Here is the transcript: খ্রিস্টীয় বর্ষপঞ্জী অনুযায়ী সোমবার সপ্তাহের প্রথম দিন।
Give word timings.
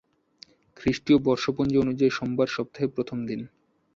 খ্রিস্টীয় 0.77 1.17
বর্ষপঞ্জী 1.19 1.77
অনুযায়ী 1.77 2.11
সোমবার 2.11 2.47
সপ্তাহের 2.47 2.93
প্রথম 2.95 3.17
দিন। 3.25 3.41